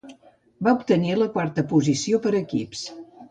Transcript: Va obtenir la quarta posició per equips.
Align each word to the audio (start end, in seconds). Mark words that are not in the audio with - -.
Va 0.67 0.71
obtenir 0.77 1.11
la 1.19 1.27
quarta 1.35 1.65
posició 1.73 2.21
per 2.27 2.35
equips. 2.41 2.83